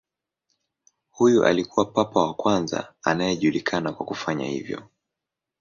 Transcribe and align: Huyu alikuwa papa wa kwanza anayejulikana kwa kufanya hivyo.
Huyu 1.11 1.45
alikuwa 1.45 1.85
papa 1.85 2.19
wa 2.19 2.33
kwanza 2.33 2.93
anayejulikana 3.03 3.93
kwa 3.93 4.05
kufanya 4.05 4.45
hivyo. 4.45 4.83